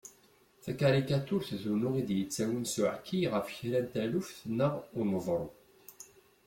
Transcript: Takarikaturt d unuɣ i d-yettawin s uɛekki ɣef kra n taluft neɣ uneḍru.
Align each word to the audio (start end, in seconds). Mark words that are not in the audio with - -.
Takarikaturt 0.63 1.49
d 1.61 1.63
unuɣ 1.73 1.93
i 2.01 2.03
d-yettawin 2.07 2.65
s 2.73 2.75
uɛekki 2.81 3.21
ɣef 3.33 3.47
kra 3.55 3.79
n 3.83 3.87
taluft 3.91 4.37
neɣ 4.59 4.73
uneḍru. 4.99 5.47